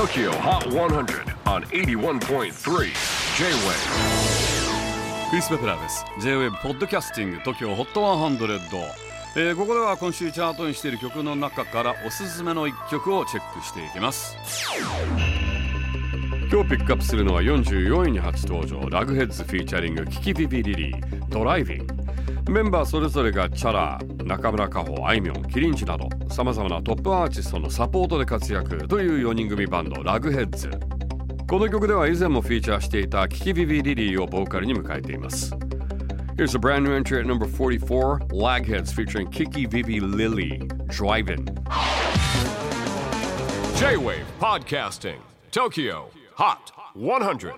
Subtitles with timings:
[0.00, 2.50] TOKYO HOT 100 on 81.3 J-WAVE
[5.28, 6.06] クリス・ベプラーです。
[6.22, 8.40] J-WAVE ポッドキャスティング TOKYO HOT 100、
[9.36, 14.38] えー、ここでは今週チャートにしている曲の中からおすすめの一曲をチェックしていきます。
[16.50, 18.80] 今日ピックアップするのは44位に初登場。
[18.88, 21.86] ラグヘッズフィーチャリングキキビビリリードライビン
[22.46, 24.00] グメンバーそれぞれがチャラ。
[24.30, 30.70] 中村佳穂あいみょんキリンチなどさまざまなトップアーティストのサポートで活躍という4人組バンドラグヘッズ。
[31.48, 35.52] この曲では以前もフィーチャーしていたキキビビリリーをボーカルに迎えています。
[36.36, 41.44] Here's a brand new entry at number 44 Lagheads featuring Kiki Vivi Lily Driving
[43.80, 45.18] J-WAVE PODCASTING
[45.50, 46.04] TOKYO
[46.36, 47.52] HOT 100